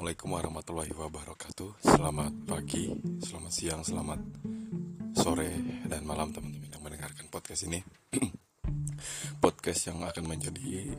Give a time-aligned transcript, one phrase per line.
[0.00, 1.70] Assalamualaikum warahmatullahi wabarakatuh.
[1.84, 2.88] Selamat pagi,
[3.20, 4.16] selamat siang, selamat
[5.12, 7.84] sore dan malam teman-teman yang mendengarkan podcast ini.
[9.44, 10.96] Podcast yang akan menjadi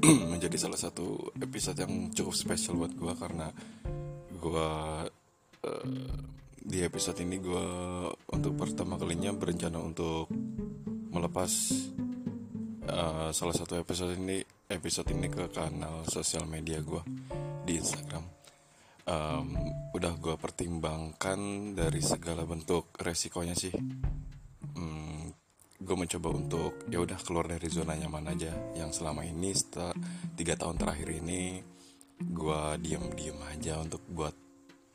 [0.32, 3.52] menjadi salah satu episode yang cukup spesial buat gue Karena
[4.32, 4.68] gue
[5.68, 6.16] uh,
[6.56, 7.66] di episode ini gue
[8.32, 10.24] untuk pertama kalinya berencana untuk
[11.12, 11.52] melepas
[12.88, 14.40] uh, salah satu episode ini
[14.72, 17.04] episode ini ke kanal sosial media gue
[17.68, 18.37] di Instagram
[19.08, 19.48] um,
[19.96, 23.72] udah gue pertimbangkan dari segala bentuk resikonya sih.
[24.76, 25.32] Um,
[25.78, 28.52] gue mencoba untuk ya udah keluar dari zona nyaman aja.
[28.76, 29.96] Yang selama ini setelah
[30.36, 31.64] tiga tahun terakhir ini
[32.18, 34.34] gue diem diem aja untuk buat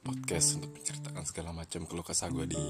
[0.04, 2.64] podcast untuk menceritakan segala macam keluh kesah gue di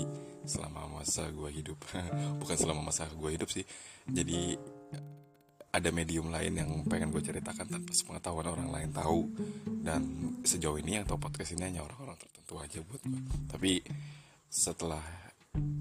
[0.46, 1.78] selama masa gue hidup.
[2.42, 3.66] Bukan selama masa gue hidup sih.
[4.08, 4.56] Jadi
[5.74, 9.26] ada medium lain yang pengen gue ceritakan tanpa sepengetahuan orang lain tahu.
[9.66, 10.02] Dan
[10.46, 13.82] sejauh ini yang tahu podcast ini hanya orang-orang tertentu aja buat gue tapi
[14.54, 15.02] setelah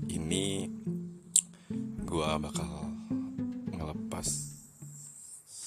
[0.08, 0.64] ini
[2.08, 2.88] gue bakal
[3.68, 4.28] ngelepas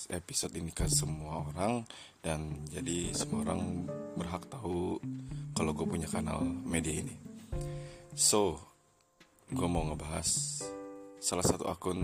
[0.09, 1.85] episode ini ke semua orang.
[2.25, 3.85] Dan jadi semua orang
[4.17, 4.97] berhak tahu
[5.53, 7.13] kalau gue punya kanal media ini.
[8.17, 8.57] So
[9.53, 10.65] gue mau ngebahas
[11.21, 12.01] salah satu akun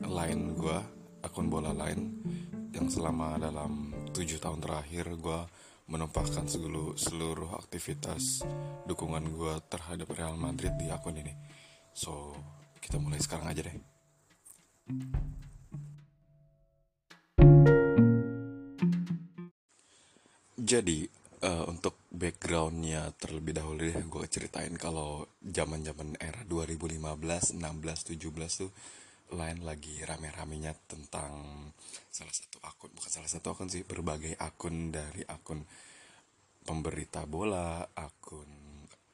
[0.00, 0.97] lain gue
[1.28, 2.24] akun bola lain
[2.72, 5.40] yang selama dalam tujuh tahun terakhir gue
[5.92, 8.48] menumpahkan seluruh, seluruh aktivitas
[8.88, 11.36] dukungan gue terhadap Real Madrid di akun ini.
[11.92, 12.32] So,
[12.80, 13.76] kita mulai sekarang aja deh.
[20.56, 21.08] Jadi,
[21.44, 28.60] uh, untuk backgroundnya terlebih dahulu deh gue ceritain kalau zaman zaman era 2015, 16, 17
[28.64, 28.72] tuh
[29.34, 31.32] lain lagi rame-ramenya tentang
[32.08, 35.64] salah satu akun bukan salah satu akun sih berbagai akun dari akun
[36.64, 38.68] pemberita bola akun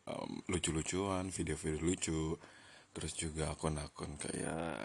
[0.09, 2.23] um, lucu-lucuan video-video lucu
[2.95, 4.79] terus juga akun-akun kayak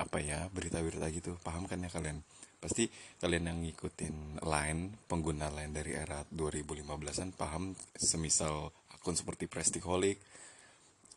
[0.00, 1.36] apa ya berita-berita gitu.
[1.44, 2.24] Paham kan ya kalian?
[2.56, 2.88] Pasti
[3.20, 10.16] kalian yang ngikutin line pengguna line dari era 2015an paham semisal akun seperti Prestiholic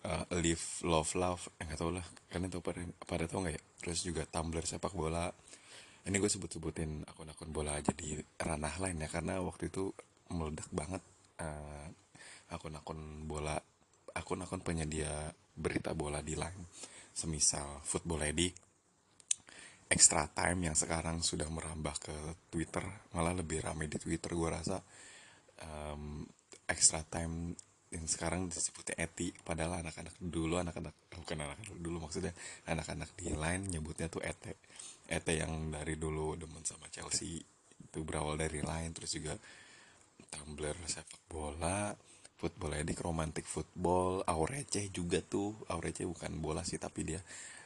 [0.06, 2.06] uh, live love love eh, nggak tau lah.
[2.30, 3.62] Kalian tau pada pada tau nggak ya?
[3.82, 5.34] Terus juga Tumblr sepak bola.
[6.06, 9.90] Ini gue sebut-sebutin akun-akun bola aja di ranah lain ya karena waktu itu
[10.30, 11.02] meledak banget
[11.42, 11.90] uh,
[12.54, 13.58] akun-akun bola
[14.14, 16.70] akun-akun penyedia berita bola di line
[17.10, 18.54] semisal Football Edit
[19.86, 22.16] Extra Time yang sekarang sudah merambah ke
[22.50, 22.82] Twitter
[23.14, 24.82] malah lebih ramai di Twitter gue rasa.
[25.62, 26.26] Um,
[26.66, 27.54] Extra Time
[27.96, 32.36] yang sekarang disebutnya eti padahal anak-anak dulu anak-anak bukan anak-anak dulu maksudnya
[32.68, 34.60] anak-anak di line nyebutnya tuh ete.
[35.08, 39.40] Ete yang dari dulu demen sama Chelsea itu berawal dari line terus juga
[40.28, 41.96] tumbler sepak bola
[42.36, 45.56] football edik romantic football aurece juga tuh.
[45.72, 47.24] Aurece bukan bola sih tapi dia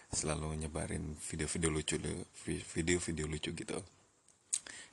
[0.10, 1.96] selalu nyebarin video-video lucu
[2.46, 3.78] video-video lucu gitu.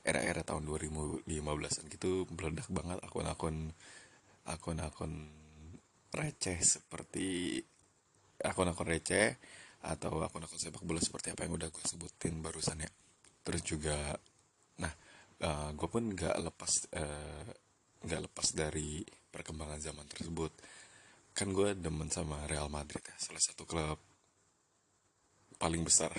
[0.01, 3.75] Era-era tahun 2015an gitu meledak banget akun-akun
[4.47, 5.13] akun-akun
[6.11, 7.59] receh seperti
[8.39, 9.35] akun-akun receh
[9.83, 12.91] atau akun-akun sepak bola seperti apa yang udah gue sebutin barusan ya.
[13.43, 13.97] Terus juga
[14.77, 14.93] nah
[15.43, 17.47] uh, eh, gue pun nggak lepas eh,
[18.03, 20.51] nggak uh, lepas dari perkembangan zaman tersebut.
[21.35, 23.99] Kan gue demen sama Real Madrid ya salah satu klub
[25.59, 26.13] paling besar.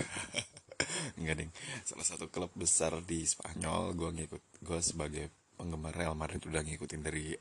[1.19, 1.51] Enggak ding.
[1.83, 5.27] Salah satu klub besar di Spanyol gue ngikut gue sebagai
[5.59, 7.35] penggemar Real Madrid udah ngikutin dari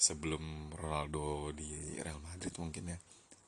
[0.00, 2.98] sebelum Ronaldo di Real Madrid mungkin ya.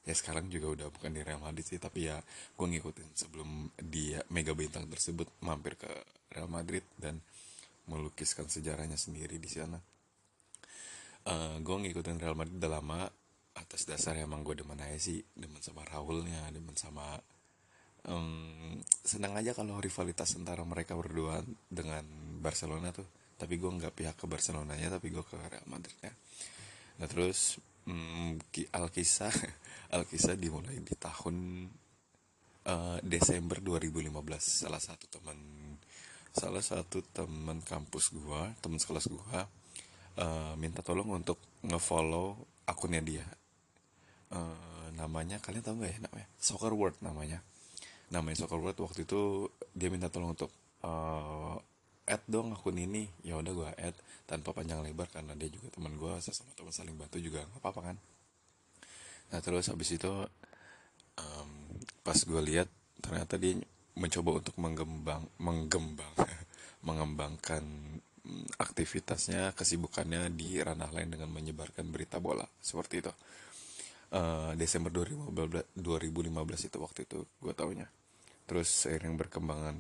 [0.03, 2.21] Ya sekarang juga udah bukan di Real Madrid sih tapi ya
[2.59, 5.89] gue ngikutin sebelum dia mega bintang tersebut mampir ke
[6.37, 7.23] Real Madrid dan
[7.89, 9.81] melukiskan sejarahnya sendiri di sana.
[11.23, 13.01] Uh, eh, gue ngikutin Real Madrid udah lama
[13.57, 17.21] atas dasar emang gue demen aja sih demen sama Raulnya demen sama
[18.09, 22.05] um, senang aja kalau rivalitas antara mereka berdua dengan
[22.41, 23.07] Barcelona tuh
[23.43, 26.15] tapi gue nggak pihak ke Barcelona nya tapi gue ke Real Madrid ya.
[27.03, 27.59] Nah terus
[27.91, 28.39] hmm,
[28.71, 29.35] Alkisah
[29.99, 31.67] Alkisah dimulai di tahun
[32.71, 35.39] uh, Desember 2015 salah satu teman
[36.31, 39.39] salah satu teman kampus gue teman sekelas gue
[40.23, 42.39] uh, minta tolong untuk ngefollow
[42.71, 43.27] akunnya dia.
[44.31, 46.29] Uh, namanya kalian tahu nggak ya namanya?
[46.39, 47.43] Soccer World namanya.
[48.15, 50.55] Namanya Soccer World waktu itu dia minta tolong untuk
[50.87, 51.59] uh,
[52.09, 53.09] add dong akun ini.
[53.23, 53.97] Ya udah gue add
[54.27, 57.81] tanpa panjang lebar karena dia juga teman gue sama teman saling bantu juga nggak apa-apa
[57.93, 57.97] kan?
[59.33, 60.13] Nah terus habis itu
[61.19, 61.51] um,
[62.03, 62.69] pas gue lihat
[63.03, 63.59] ternyata dia
[63.99, 66.15] mencoba untuk menggembang menggembang
[66.87, 67.65] mengembangkan
[68.25, 73.13] mm, aktivitasnya kesibukannya di ranah lain dengan menyebarkan berita bola seperti itu.
[74.13, 77.89] Eh, Desember 2015 2015 itu waktu itu gue taunya.
[78.45, 79.77] Terus seiring berkembangan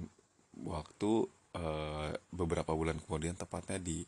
[0.65, 4.04] waktu eh, beberapa bulan kemudian tepatnya di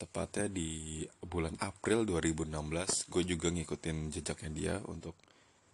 [0.00, 5.12] tepatnya di bulan April 2016 gue juga ngikutin jejaknya dia untuk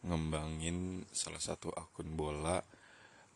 [0.02, 2.58] ngembangin salah satu akun bola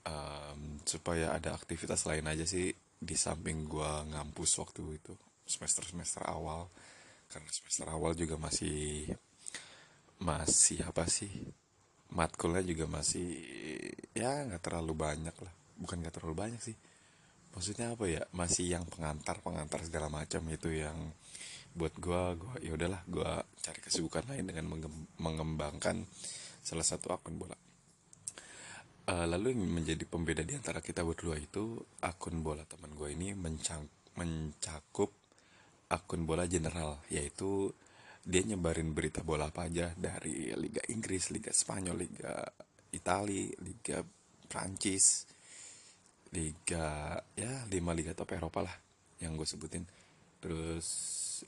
[0.02, 5.14] em, supaya ada aktivitas lain aja sih di samping gue ngampus waktu itu
[5.46, 6.68] semester-semester awal.
[7.30, 9.06] Karena semester awal juga masih
[10.20, 11.32] masih apa sih
[12.12, 13.40] matkulnya juga masih
[14.12, 15.54] ya nggak terlalu banyak lah.
[15.78, 16.76] Bukan nggak terlalu banyak sih
[17.54, 18.22] maksudnya apa ya?
[18.34, 20.96] Masih yang pengantar pengantar segala macam itu yang
[21.70, 26.02] buat gua gua ya udahlah gua cari kesibukan lain dengan mengem- mengembangkan
[26.60, 27.56] salah satu akun bola.
[29.10, 33.34] Eh, lalu yang menjadi pembeda di antara kita berdua itu akun bola teman gue ini
[34.14, 35.10] mencakup
[35.90, 37.74] akun bola general yaitu
[38.22, 42.38] dia nyebarin berita bola apa aja dari Liga Inggris, Liga Spanyol, Liga
[42.94, 43.98] Itali, Liga
[44.46, 45.26] Prancis,
[46.30, 48.76] Liga ya lima liga top Eropa lah
[49.18, 49.84] yang gue sebutin.
[50.40, 50.86] Terus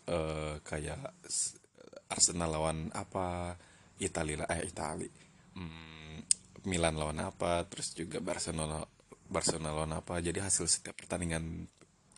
[0.06, 1.22] eh, kayak
[2.12, 3.56] Arsenal lawan apa,
[4.02, 5.08] Itali lah eh Itali,
[5.52, 6.16] Hmm,
[6.64, 8.80] Milan lawan apa, terus juga Barcelona
[9.28, 10.20] Barcelona lawan apa.
[10.20, 11.68] Jadi hasil setiap pertandingan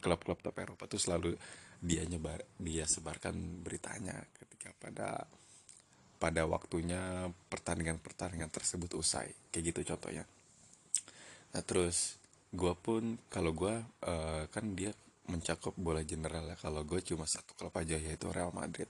[0.04, 1.34] klub-klub top Eropa tuh selalu
[1.84, 5.08] dia nyebar dia sebarkan beritanya ketika pada
[6.16, 10.24] pada waktunya pertandingan-pertandingan tersebut usai kayak gitu contohnya
[11.52, 12.16] nah terus
[12.54, 13.74] gue pun kalau gue
[14.54, 14.94] kan dia
[15.28, 16.56] mencakup bola general ya.
[16.56, 18.88] Kalau gue cuma satu klub aja yaitu Real Madrid.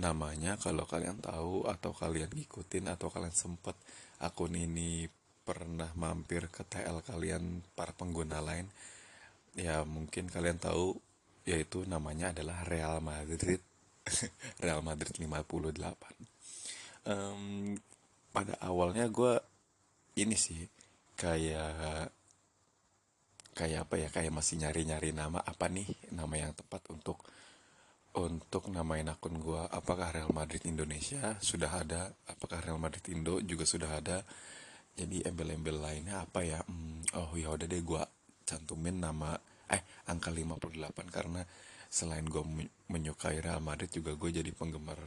[0.00, 3.76] Namanya kalau kalian tahu atau kalian ngikutin atau kalian sempet
[4.22, 5.08] akun ini
[5.44, 8.68] pernah mampir ke TL kalian para pengguna lain
[9.58, 10.94] ya mungkin kalian tahu
[11.48, 13.60] yaitu namanya adalah Real Madrid.
[14.64, 16.40] Real Madrid 58
[17.08, 17.74] Em,
[18.28, 19.40] pada awalnya gue
[20.20, 20.68] ini sih
[21.16, 22.12] kayak
[23.54, 27.18] kayak apa ya kayak masih nyari-nyari nama apa nih nama yang tepat untuk
[28.10, 32.10] untuk namain akun gue apakah Real Madrid Indonesia sudah ada?
[32.26, 34.26] Apakah Real Madrid Indo juga sudah ada?
[34.98, 36.58] Jadi embel-embel lainnya apa ya?
[36.66, 38.02] Hmm, oh ya udah deh gue
[38.42, 39.38] cantumin nama
[39.70, 40.74] eh angka 58
[41.14, 41.46] karena
[41.86, 42.42] selain gue
[42.90, 44.98] menyukai Real Madrid juga gue jadi penggemar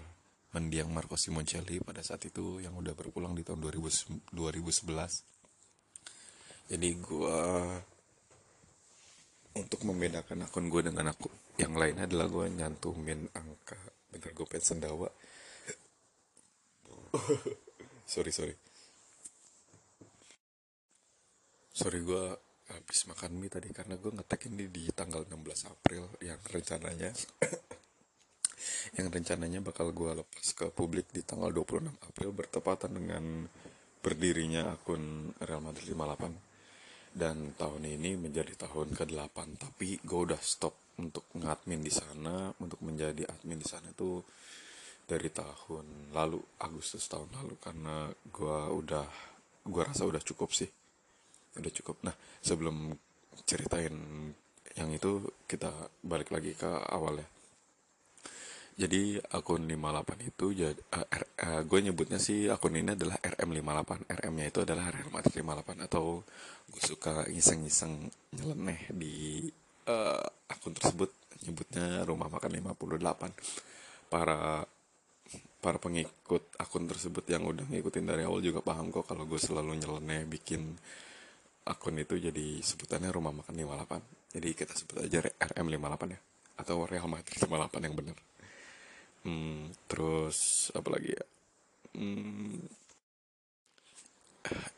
[0.55, 7.39] mendiang Marco Simoncelli pada saat itu yang udah berpulang di tahun 2000 2011 jadi gue
[9.53, 11.29] untuk membedakan akun gue dengan aku
[11.61, 13.77] yang lainnya adalah gue nyantumin angka
[14.13, 15.09] bentar gue pengen sendawa.
[18.13, 18.53] Sorry sorry.
[21.73, 22.23] Sorry gue
[22.69, 27.09] habis makan mie tadi karena gue ngetek ini di tanggal 16 April yang rencananya.
[28.95, 33.43] Yang rencananya bakal gue lepas ke publik di tanggal 26 April bertepatan dengan
[33.99, 36.52] berdirinya akun Real Madrid 58
[37.13, 42.49] dan tahun ini menjadi tahun ke-8 tapi gue udah stop untuk ngadmin di sana.
[42.57, 44.21] Untuk menjadi admin di sana itu
[45.05, 47.55] dari tahun lalu Agustus tahun lalu.
[47.61, 49.05] Karena gue udah
[49.63, 50.69] gue rasa udah cukup sih.
[51.57, 52.01] Udah cukup.
[52.01, 52.89] Nah sebelum
[53.45, 53.93] ceritain
[54.73, 55.69] yang itu kita
[56.01, 57.27] balik lagi ke awal ya
[58.73, 60.73] jadi akun 58 itu jadi
[61.69, 66.25] gue nyebutnya sih akun ini adalah RM58 RM-nya itu adalah Madrid 58 atau
[66.73, 69.45] gue suka iseng-iseng nyeleneh di
[69.85, 71.13] eh, akun tersebut.
[71.45, 74.65] Nyebutnya rumah makan 58 para
[75.63, 79.79] para pengikut akun tersebut yang udah ngikutin dari awal juga paham kok kalau gue selalu
[79.79, 80.75] nyeleneh bikin
[81.63, 86.19] akun itu jadi sebutannya rumah makan 58 jadi kita sebut aja RM58 ya
[86.59, 88.17] atau Real Madrid 58 yang bener
[89.23, 91.25] Hmm, terus apa lagi ya?
[91.95, 92.59] Hmm,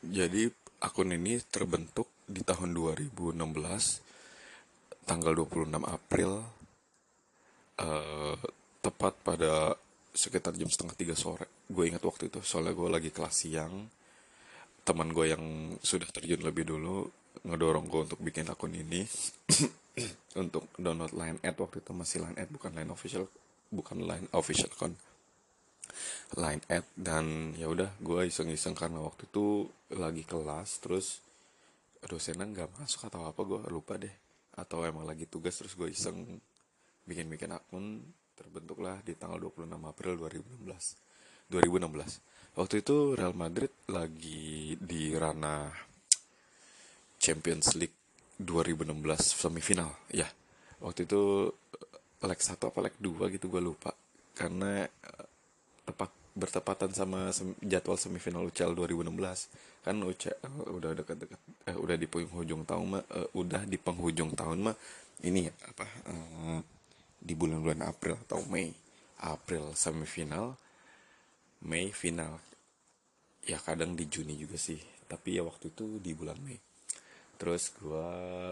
[0.05, 0.51] jadi
[0.85, 3.33] akun ini terbentuk di tahun 2016
[5.05, 6.31] tanggal 26 April
[7.81, 8.37] eh,
[8.81, 9.73] tepat pada
[10.13, 11.49] sekitar jam setengah tiga sore.
[11.65, 13.89] Gue ingat waktu itu soalnya gue lagi kelas siang.
[14.85, 17.09] Teman gue yang sudah terjun lebih dulu
[17.41, 19.01] ngedorong gue untuk bikin akun ini
[20.41, 23.25] untuk download Line Ad waktu itu masih Line Ad bukan Line official
[23.71, 24.97] bukan Line official account
[26.35, 31.21] Line Ad dan ya udah gue iseng-iseng karena waktu itu lagi kelas terus
[32.05, 34.11] dosennya nggak masuk atau apa gue lupa deh.
[34.55, 36.39] Atau emang lagi tugas terus gue iseng
[37.05, 38.01] bikin-bikin akun
[38.35, 45.69] terbentuklah di tanggal 26 April 2016 2016 waktu itu Real Madrid lagi di ranah
[47.21, 47.95] Champions League
[48.41, 48.91] 2016
[49.39, 50.27] semifinal ya.
[50.83, 51.53] Waktu itu
[52.29, 53.93] leg satu apa leg dua gitu gue lupa.
[54.35, 55.27] Karena eh,
[55.85, 61.39] tepat bertepatan sama sem- jadwal semifinal UCL 2016 kan UCL udah dekat-dekat
[61.71, 64.75] eh, udah di penghujung tahun mah eh, udah di penghujung tahun mah
[65.23, 66.59] ini apa eh,
[67.25, 68.69] di bulan-bulan April atau Mei.
[69.23, 70.59] April semifinal
[71.65, 72.37] Mei final.
[73.45, 74.77] Ya kadang di Juni juga sih.
[75.05, 76.59] Tapi ya waktu itu di bulan Mei.
[77.39, 78.51] Terus gua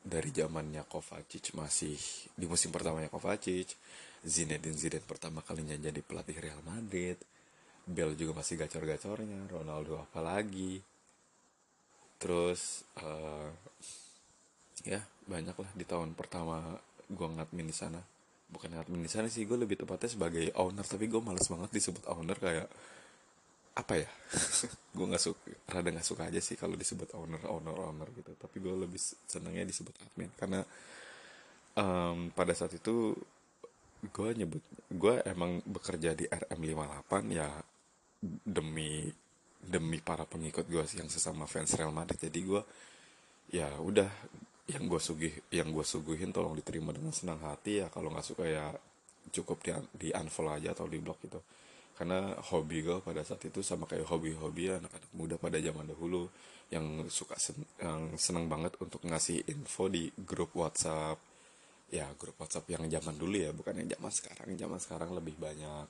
[0.00, 1.96] dari zamannya Kovacic masih
[2.32, 3.76] di musim pertamanya Kovacic
[4.24, 7.20] Zinedine Zidane pertama kalinya jadi pelatih Real Madrid
[7.90, 10.78] Bell juga masih gacor-gacornya Ronaldo apalagi.
[12.22, 13.50] Terus eh,
[14.86, 16.78] ya banyak lah di tahun pertama
[17.10, 17.98] gua ngadmin di sana.
[18.50, 22.02] Bukan ngadmin di sana sih gue lebih tepatnya sebagai owner tapi gue males banget disebut
[22.10, 22.66] owner kayak
[23.76, 24.08] apa ya?
[24.96, 28.34] Gue nggak suka rada nggak suka aja sih kalau disebut owner owner owner gitu.
[28.34, 30.30] Tapi gue lebih senangnya disebut admin.
[30.34, 30.60] Karena
[31.78, 33.14] em, pada saat itu
[34.00, 37.48] gue nyebut gue emang bekerja di RM58 ya
[38.42, 39.06] demi
[39.60, 42.18] demi para pengikut gue yang sesama fans Real Madrid.
[42.18, 42.62] Jadi gue
[43.54, 44.10] ya udah
[44.70, 47.86] yang gue sugih yang gue suguhin tolong diterima dengan senang hati ya.
[47.94, 48.74] Kalau nggak suka ya
[49.30, 51.38] cukup di di unfollow aja atau di blok gitu
[52.00, 56.32] karena hobi gue pada saat itu sama kayak hobi-hobi anak-anak muda pada zaman dahulu
[56.72, 61.20] yang suka sen- yang seneng banget untuk ngasih info di grup WhatsApp.
[61.92, 64.48] Ya grup WhatsApp yang zaman dulu ya bukan yang zaman sekarang.
[64.56, 65.84] Zaman sekarang lebih banyak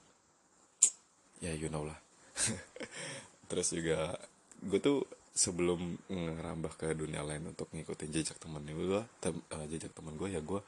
[1.46, 1.98] ya you know lah.
[3.46, 4.18] Terus juga
[4.66, 9.94] gue tuh sebelum ngerambah ke dunia lain untuk ngikutin jejak temen gue tem- eh, jejak
[9.94, 10.58] temen gue ya gue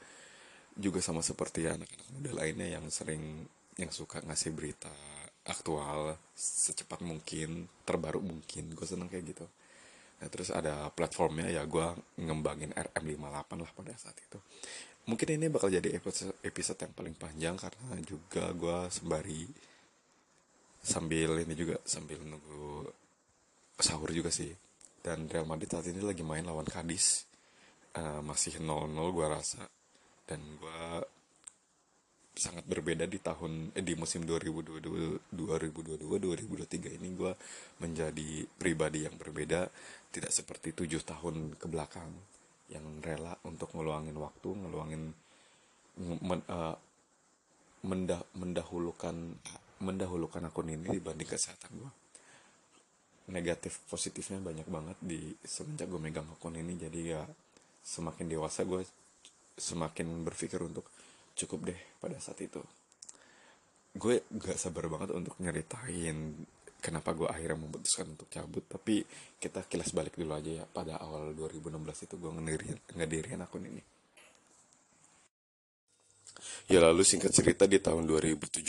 [0.79, 3.43] juga sama seperti anak-anak muda lainnya yang sering
[3.75, 4.89] yang suka ngasih berita
[5.43, 9.45] aktual secepat mungkin terbaru mungkin gue seneng kayak gitu.
[10.23, 11.83] Nah terus ada platformnya ya gue
[12.23, 14.39] ngembangin RM58 lah pada saat itu.
[15.03, 19.43] Mungkin ini bakal jadi episode, episode yang paling panjang karena juga gue sembari
[20.79, 22.87] sambil ini juga sambil nunggu
[23.75, 24.51] sahur juga sih.
[25.03, 27.27] Dan Real Madrid saat ini lagi main lawan Cadiz.
[27.91, 29.67] Eh, masih 0-0 gue rasa.
[30.23, 30.83] Dan gue
[32.33, 37.33] sangat berbeda di tahun eh, di musim 2022 2022 2023 ini gue
[37.77, 39.69] menjadi pribadi yang berbeda
[40.09, 42.09] tidak seperti tujuh tahun ke belakang
[42.73, 45.03] yang rela untuk ngeluangin waktu ngeluangin
[46.25, 46.75] men, eh,
[47.85, 49.15] mendah, mendahulukan
[49.83, 51.91] mendahulukan akun ini dibanding kesehatan gue
[53.29, 57.21] negatif positifnya banyak banget di semenjak gue megang akun ini jadi ya
[57.85, 58.81] semakin dewasa gue
[59.53, 60.89] semakin berpikir untuk
[61.33, 62.61] cukup deh pada saat itu.
[63.93, 66.33] Gue gak sabar banget untuk nyeritain
[66.83, 69.05] kenapa gue akhirnya memutuskan untuk cabut tapi
[69.39, 70.65] kita kilas balik dulu aja ya.
[70.65, 73.83] Pada awal 2016 itu gue ngedirin, ngedirin akun ini.
[76.67, 78.63] Ya lalu singkat cerita di tahun 2017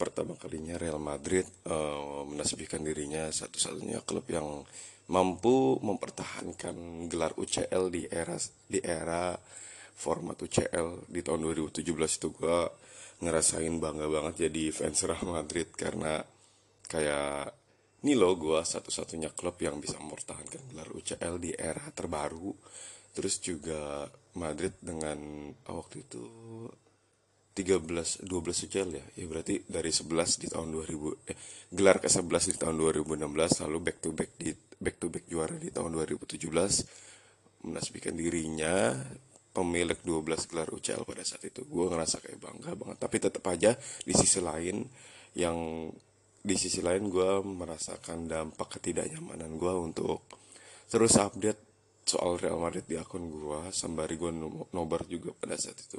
[0.00, 4.64] pertama kalinya Real Madrid eh, menasbihkan dirinya satu-satunya klub yang
[5.06, 8.36] mampu mempertahankan gelar UCL di era
[8.66, 9.38] di era
[9.96, 12.68] format UCL di tahun 2017 itu gua
[13.24, 16.20] ngerasain bangga banget jadi fans Real Madrid karena
[16.84, 17.56] kayak
[18.04, 22.52] ini loh gua satu-satunya klub yang bisa mempertahankan gelar UCL di era terbaru
[23.16, 24.04] terus juga
[24.36, 26.22] Madrid dengan oh, waktu itu
[27.56, 28.28] 13 12
[28.68, 29.04] UCL ya.
[29.16, 31.36] Ya berarti dari 11 di tahun 2000 eh
[31.72, 35.72] gelar ke-11 di tahun 2016 lalu back to back di back to back juara di
[35.72, 36.36] tahun 2017
[37.64, 38.92] menasbihkan dirinya
[39.56, 41.64] pemilik 12 gelar UCL pada saat itu.
[41.64, 42.98] Gue ngerasa kayak bangga banget.
[43.00, 43.72] Tapi tetap aja
[44.04, 44.84] di sisi lain
[45.32, 45.88] yang
[46.46, 50.22] di sisi lain gue merasakan dampak ketidaknyamanan gue untuk
[50.86, 51.58] terus update
[52.06, 54.30] soal Real Madrid di akun gue sembari gue
[54.70, 55.98] nobar juga pada saat itu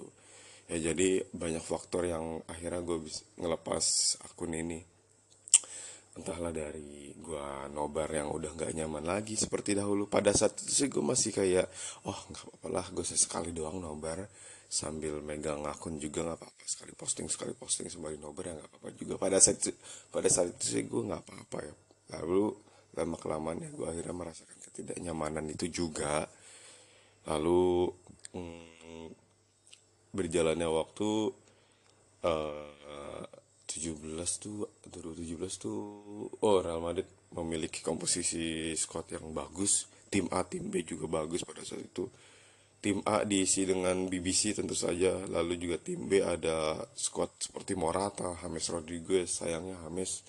[0.71, 3.83] ya jadi banyak faktor yang akhirnya gue bisa ngelepas
[4.23, 4.79] akun ini
[6.17, 10.09] entahlah dari gue nobar yang udah nggak nyaman lagi seperti dahulu.
[10.09, 11.67] Pada saat itu sih gue masih kayak
[12.09, 14.25] oh nggak apa-apa lah gue sesekali doang nobar.
[14.67, 18.89] Sambil megang akun juga nggak apa-apa sekali posting sekali posting sembari nobar ya nggak apa-apa
[18.97, 19.13] juga.
[19.15, 19.71] Pada saat itu,
[20.11, 21.73] pada saat itu sih gue nggak apa-apa ya.
[22.19, 22.43] Lalu
[22.97, 26.25] lama kelamaan ya gue akhirnya merasakan ketidaknyamanan itu juga.
[27.27, 27.91] Lalu
[28.35, 29.07] hmm,
[30.15, 31.09] berjalannya waktu
[32.23, 32.77] eh
[33.77, 34.01] 17
[34.41, 35.79] tuh 2017 tuh
[36.41, 37.05] oh Real Madrid
[37.37, 42.07] memiliki komposisi squad yang bagus tim A tim B juga bagus pada saat itu.
[42.77, 48.37] Tim A diisi dengan BBC tentu saja lalu juga tim B ada squad seperti Morata
[48.37, 50.23] James Rodriguez sayangnya James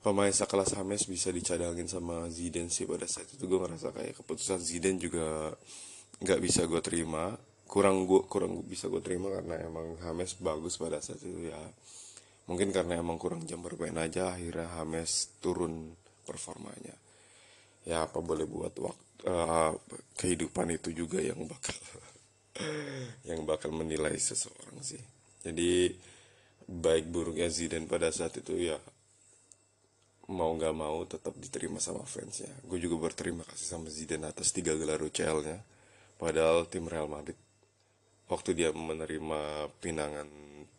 [0.00, 3.44] pemain sekelas James bisa dicadangin sama Zidane sih pada saat itu.
[3.44, 5.52] Gue ngerasa kayak keputusan Zidane juga
[6.24, 7.36] nggak bisa gue terima.
[7.68, 11.60] Kurang gue kurang bisa gue terima karena emang Hames bagus pada saat itu ya
[12.48, 15.92] mungkin karena emang kurang jam bermain aja akhirnya Hames turun
[16.24, 16.96] performanya.
[17.84, 19.72] Ya apa boleh buat waktu uh,
[20.16, 21.76] kehidupan itu juga yang bakal
[23.28, 25.00] yang bakal menilai seseorang sih.
[25.44, 25.92] Jadi
[26.68, 28.76] baik buruknya Zidane pada saat itu ya
[30.28, 32.52] mau nggak mau tetap diterima sama fansnya.
[32.68, 35.64] Gue juga berterima kasih sama Zidane atas tiga gelar UCL-nya
[36.20, 37.38] padahal tim Real Madrid
[38.28, 40.28] waktu dia menerima pinangan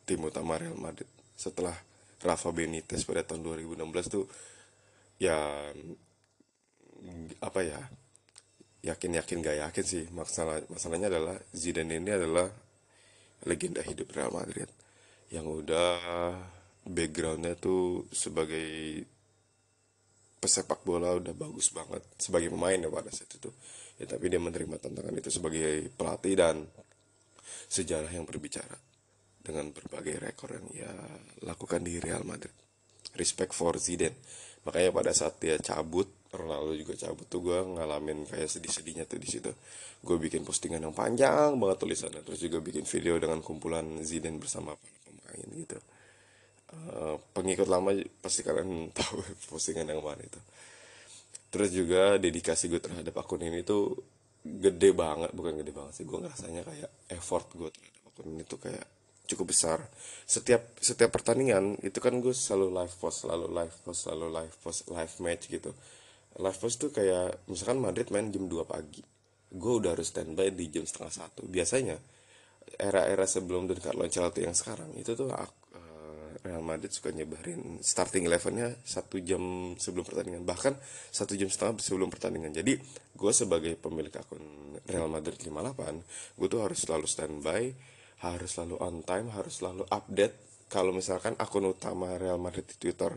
[0.05, 1.71] tim utama Real Madrid setelah
[2.19, 4.27] Rafa Benitez pada tahun 2016 tuh
[5.23, 5.39] ya
[7.39, 7.79] apa ya
[8.83, 10.05] yakin yakin gak yakin sih.
[10.11, 12.51] Masalah masalahnya adalah Zidane ini adalah
[13.47, 14.67] legenda hidup Real Madrid.
[15.31, 15.95] Yang udah
[16.83, 18.99] backgroundnya tuh sebagai
[20.39, 23.51] pesepak bola udah bagus banget sebagai pemain ya pada saat itu.
[23.95, 26.67] Ya tapi dia menerima tantangan itu sebagai pelatih dan
[27.71, 28.88] sejarah yang berbicara
[29.49, 30.93] dengan berbagai rekor yang ia
[31.49, 32.53] lakukan di Real Madrid.
[33.17, 34.13] Respect for Zidane.
[34.69, 39.25] Makanya pada saat dia cabut Ronaldo juga cabut tuh gue ngalamin kayak sedih-sedihnya tuh di
[39.25, 39.49] situ.
[40.05, 42.21] Gue bikin postingan yang panjang banget tulisannya.
[42.21, 44.77] Terus juga bikin video dengan kumpulan Zidane bersama
[45.25, 45.77] main gitu.
[46.69, 50.37] Uh, pengikut lama pasti kalian tahu postingan yang mana itu.
[51.49, 53.97] Terus juga dedikasi gue terhadap akun ini tuh
[54.45, 55.33] gede banget.
[55.33, 58.98] Bukan gede banget sih gue ngerasanya kayak effort gue terhadap akun ini tuh kayak
[59.29, 59.79] cukup besar.
[60.25, 64.79] Setiap setiap pertandingan itu kan gue selalu live post selalu live post selalu live post
[64.89, 65.71] live match gitu.
[66.41, 69.05] Live post tuh kayak misalkan Madrid main jam 2 pagi
[69.49, 71.41] gue udah harus standby di jam setengah satu.
[71.45, 71.97] Biasanya
[72.77, 75.49] era-era sebelum Don Carlo Ancelotti yang sekarang itu tuh uh,
[76.45, 80.77] Real Madrid suka nyebarin starting elevennya satu jam sebelum pertandingan bahkan
[81.09, 82.53] satu jam setengah sebelum pertandingan.
[82.53, 82.77] Jadi
[83.13, 87.73] gue sebagai pemilik akun Real Madrid 58 gue tuh harus selalu standby
[88.19, 90.67] harus selalu on time harus selalu update.
[90.69, 93.09] Kalau misalkan akun utama Real Madrid di Twitter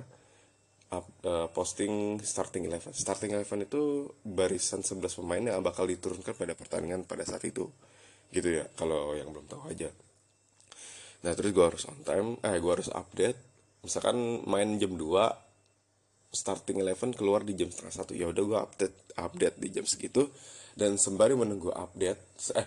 [0.93, 2.93] up, uh, posting starting eleven.
[2.95, 7.69] Starting eleven itu barisan 11 pemain yang bakal diturunkan pada pertandingan pada saat itu.
[8.33, 9.91] Gitu ya kalau yang belum tahu aja.
[11.23, 13.39] Nah terus gue harus on time eh gue harus update.
[13.83, 18.13] Misalkan main jam 2 starting eleven keluar di jam setengah satu.
[18.17, 20.25] Ya udah gue update update di jam segitu
[20.73, 22.21] dan sembari menunggu update
[22.57, 22.67] eh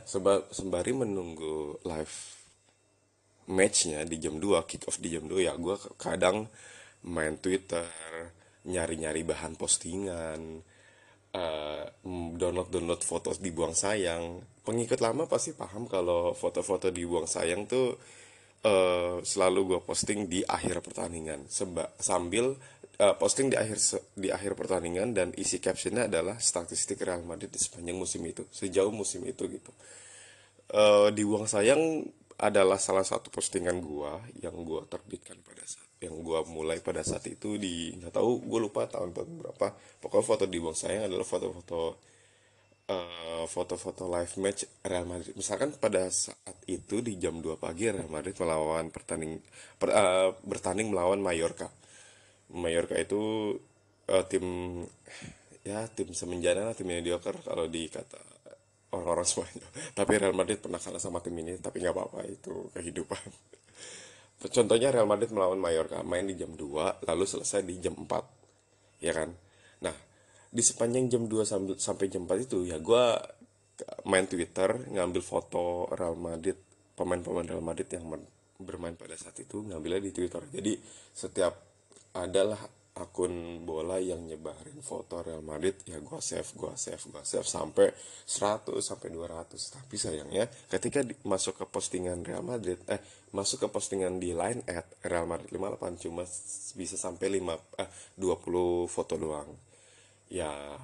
[0.52, 2.16] sembari menunggu live
[3.50, 6.50] matchnya di jam 2 kick off di jam 2 ya gue kadang
[7.06, 7.86] main Twitter
[8.66, 10.66] nyari-nyari bahan postingan
[11.36, 11.86] uh,
[12.40, 14.40] download download foto dibuang sayang.
[14.66, 17.94] Pengikut lama pasti paham kalau foto-foto dibuang sayang tuh
[18.66, 21.46] uh, selalu gue posting di akhir pertandingan.
[22.00, 22.56] Sambil
[23.00, 23.78] uh, posting di akhir
[24.16, 28.92] di akhir pertandingan dan isi captionnya adalah statistik Real Madrid di sepanjang musim itu sejauh
[28.92, 29.72] musim itu gitu.
[30.72, 32.04] Uh, dibuang sayang
[32.36, 37.24] adalah salah satu postingan gua yang gua terbitkan pada saat yang gua mulai pada saat
[37.32, 39.68] itu di nggak tahu gue lupa tahun berapa.
[40.04, 41.80] Pokoknya foto di buang sayang adalah foto-foto
[42.92, 45.34] uh, foto-foto live match Real Madrid.
[45.34, 49.40] Misalkan pada saat itu di jam 2 pagi Real Madrid melawan pertanding
[49.80, 51.72] per, uh, bertanding melawan Mallorca
[52.54, 53.54] Mallorca itu
[54.10, 54.46] uh, tim
[55.66, 58.22] ya tim semenjana lah tim mediocre kalau dikata
[58.94, 59.68] orang-orang semuanya.
[59.98, 63.28] Tapi Real Madrid pernah kalah sama tim ini tapi nggak apa-apa itu kehidupan.
[64.56, 69.12] Contohnya Real Madrid melawan Mallorca main di jam 2 lalu selesai di jam 4 ya
[69.12, 69.34] kan?
[69.84, 69.96] Nah
[70.56, 73.04] di sepanjang jam 2 sampai, sampai jam 4 itu ya gue
[74.08, 76.56] main Twitter ngambil foto Real Madrid
[76.96, 78.08] pemain-pemain Real Madrid yang
[78.56, 80.40] bermain pada saat itu ngambilnya di Twitter.
[80.48, 80.80] Jadi
[81.12, 81.75] setiap
[82.16, 82.60] adalah
[82.96, 87.92] akun bola yang nyebarin foto Real Madrid ya gue save gue save gue save sampai
[88.24, 93.04] 100 sampai 200 tapi sayangnya ketika di, masuk ke postingan Real Madrid eh
[93.36, 96.24] masuk ke postingan di line at Real Madrid 58 cuma
[96.80, 99.52] bisa sampai 5 eh 20 foto doang.
[100.32, 100.80] Ya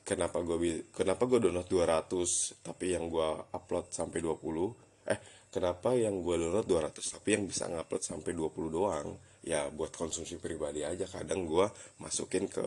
[0.00, 5.18] kenapa gue kenapa gue download 200 tapi yang gue upload sampai 20 eh
[5.52, 9.08] kenapa yang gue download 200 tapi yang bisa ngupload sampai 20 doang
[9.44, 11.08] ya buat konsumsi pribadi aja.
[11.08, 11.66] Kadang gue
[12.02, 12.64] masukin ke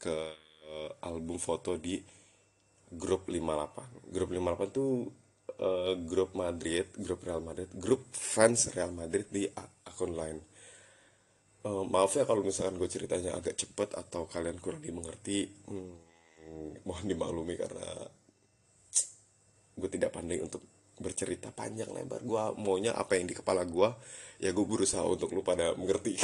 [0.00, 0.16] ke
[1.00, 1.96] album foto di
[2.92, 4.90] grup 58 grup 58 tuh
[5.60, 9.48] uh, grup Madrid grup Real Madrid grup fans Real Madrid di
[9.88, 10.38] akun lain.
[11.64, 17.08] Uh, maaf ya kalau misalkan gue ceritanya agak cepet atau kalian kurang dimengerti hmm, mohon
[17.08, 17.88] dimaklumi karena
[19.72, 20.60] gue tidak pandai untuk
[20.98, 22.22] bercerita panjang lebar.
[22.22, 23.88] Gue maunya apa yang di kepala gue
[24.42, 26.14] ya gue berusaha untuk lu pada mengerti.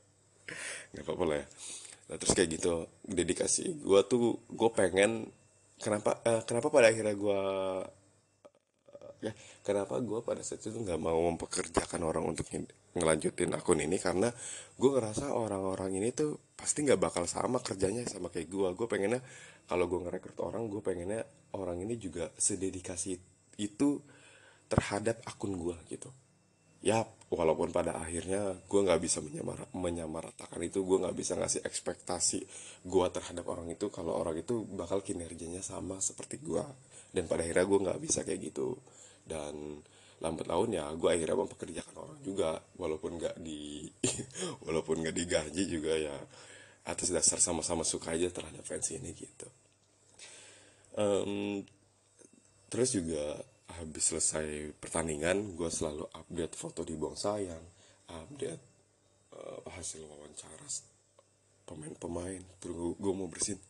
[0.92, 1.46] Nggak apa-apa lah ya.
[2.12, 2.72] Nah, terus kayak gitu
[3.08, 5.24] dedikasi gue tuh gue pengen
[5.80, 7.40] kenapa eh, kenapa pada akhirnya gue
[9.22, 12.50] ya kenapa gue pada saat itu nggak mau mempekerjakan orang untuk
[12.92, 13.96] ngelanjutin akun ini?
[13.96, 14.28] Karena
[14.76, 19.24] gue ngerasa orang-orang ini tuh pasti nggak bakal sama kerjanya sama kayak gue gue pengennya
[19.64, 21.22] kalau gue ngerekrut orang gue pengennya
[21.56, 24.00] orang ini juga sededikasi itu
[24.68, 26.08] terhadap akun gue gitu.
[26.82, 32.40] Ya walaupun pada akhirnya gue nggak bisa menyamar menyamaratakan itu gue nggak bisa ngasih ekspektasi
[32.84, 36.64] gue terhadap orang itu kalau orang itu bakal kinerjanya sama seperti gue
[37.14, 38.76] dan pada akhirnya gue nggak bisa kayak gitu.
[39.22, 39.78] Dan
[40.22, 43.86] lambat laun ya gue akhirnya mempekerjakan orang juga walaupun nggak di
[44.66, 46.16] walaupun nggak digaji juga ya
[46.82, 49.46] atas dasar sama-sama suka aja terhadap fans ini gitu.
[50.98, 51.62] Em,
[52.72, 53.36] Terus juga
[53.76, 57.60] habis selesai pertandingan, gue selalu update foto di buang sayang,
[58.08, 58.62] update
[59.36, 60.64] eh, hasil wawancara
[61.68, 62.40] pemain-pemain.
[62.64, 63.60] Terus gue mau bersin,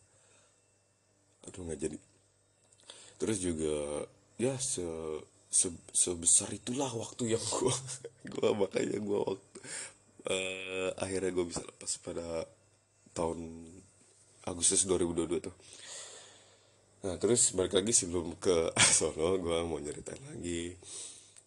[1.43, 1.97] aduh nggak jadi.
[3.19, 4.07] Terus juga
[4.39, 4.83] ya se,
[5.51, 7.75] se- sebesar itulah waktu yang gue
[8.39, 9.57] gue makanya gue waktu
[10.31, 12.47] eh, akhirnya gue bisa lepas pada
[13.11, 13.67] tahun
[14.47, 15.55] Agustus 2022 tuh.
[17.03, 20.71] Nah terus balik lagi sebelum ke sono gue mau nyeritain lagi.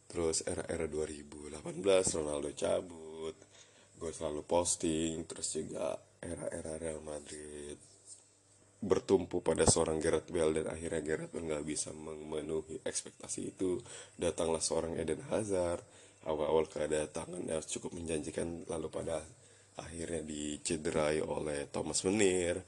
[0.07, 1.65] Terus era-era 2018
[2.21, 3.37] Ronaldo cabut.
[3.97, 7.81] Gue selalu posting Terus juga era-era Real Madrid
[8.77, 13.81] Bertumpu pada seorang Gareth Bale Dan akhirnya Gareth Bale gak bisa memenuhi ekspektasi itu.
[14.21, 15.81] Datanglah seorang Eden Hazard
[16.29, 19.25] Awal-awal kedatangannya cukup menjanjikan Lalu pada
[19.77, 22.61] akhirnya dicederai oleh Thomas Menir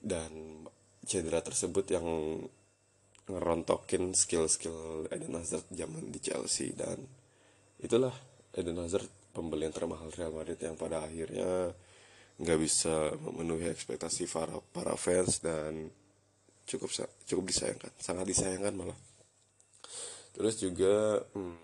[0.00, 0.64] dan
[1.06, 2.06] cedera tersebut yang
[3.26, 6.98] ngerontokin skill-skill Eden Hazard zaman di Chelsea dan
[7.82, 8.14] itulah
[8.54, 11.74] Eden Hazard pembelian termahal Real Madrid yang pada akhirnya
[12.36, 15.88] nggak bisa memenuhi ekspektasi para para fans dan
[16.68, 16.92] cukup
[17.24, 18.98] cukup disayangkan sangat disayangkan malah.
[20.36, 21.56] Terus juga hmm,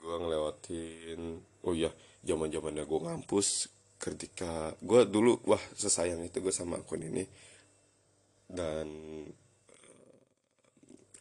[0.00, 1.20] gue ngelewatin
[1.66, 1.90] oh iya
[2.24, 3.68] zaman zamannya gue ngampus
[4.00, 7.24] ketika gue dulu wah sesayang itu gue sama akun ini
[8.50, 8.86] dan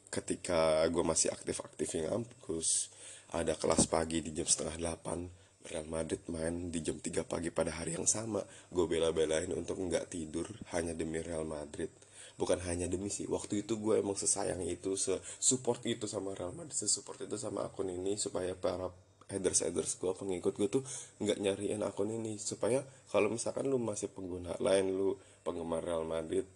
[0.10, 2.90] ketika gue masih aktif-aktif yang ngampus
[3.30, 5.30] ada kelas pagi di jam setengah delapan
[5.70, 8.42] Real Madrid main di jam 3 pagi pada hari yang sama.
[8.74, 11.94] Gue bela-belain untuk nggak tidur hanya demi Real Madrid.
[12.40, 14.98] Bukan hanya demi sih waktu itu gue emang sesayang itu
[15.38, 18.90] support itu sama Real Madrid support itu sama akun ini supaya para
[19.30, 20.84] headers headers gue pengikut gue tuh
[21.22, 22.42] nggak nyariin akun ini.
[22.42, 22.82] Supaya
[23.14, 26.50] kalau misalkan lu masih pengguna lain lu penggemar Real Madrid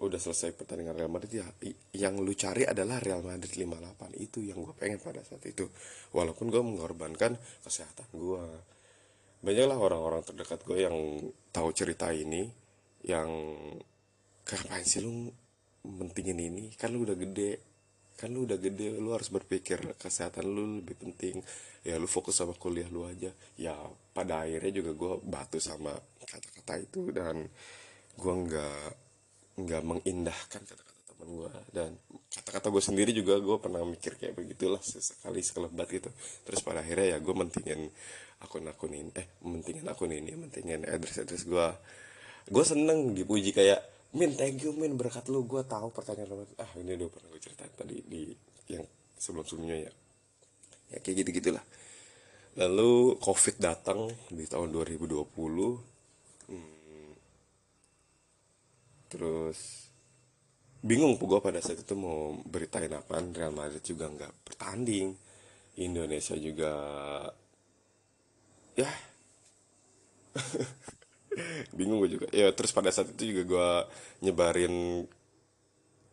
[0.00, 1.46] udah selesai pertandingan Real Madrid ya
[1.92, 5.68] yang lu cari adalah Real Madrid 58 itu yang gue pengen pada saat itu.
[6.16, 8.44] Walaupun gue mengorbankan kesehatan gue
[9.44, 10.96] banyaklah orang-orang terdekat gue yang
[11.52, 12.48] tahu cerita ini
[13.04, 13.28] yang
[14.48, 15.28] ngapain sih lu
[15.84, 16.72] mentingin ini?
[16.80, 17.60] Kan lu udah gede.
[18.16, 21.44] Kan lu udah gede lu harus berpikir kesehatan lu lebih penting.
[21.84, 23.28] Ya lu fokus sama kuliah lu aja.
[23.60, 23.76] Ya
[24.16, 25.92] pada akhirnya juga gue batu sama
[26.24, 27.44] kata-kata itu dan
[28.16, 29.09] gue nggak
[29.66, 31.90] nggak mengindahkan kata-kata teman gue dan
[32.32, 36.10] kata-kata gue sendiri juga gue pernah mikir kayak begitulah sesekali sekelebat gitu.
[36.48, 37.90] Terus pada akhirnya ya gue mentingin
[38.40, 41.66] akun-akun ini eh mentingin akun ini mentingin address-address gue
[42.50, 43.84] gue seneng dipuji kayak
[44.16, 46.44] min thank you min berkat lu gue tahu pertanyaan lu.
[46.56, 48.32] Ah ini udah pernah gue ceritain tadi di
[48.72, 48.84] yang
[49.20, 49.92] sebelum sebelumnya ya.
[50.90, 51.62] Ya kayak gitu gitulah
[52.58, 55.22] lalu covid datang di tahun 2020
[59.10, 59.90] terus
[60.80, 65.12] bingung gue pada saat itu mau beritain apaan Real Madrid juga nggak bertanding
[65.82, 66.72] Indonesia juga
[68.78, 68.90] ya.
[71.76, 72.26] Bingung gue juga.
[72.30, 73.68] Ya terus pada saat itu juga gue
[74.30, 75.04] nyebarin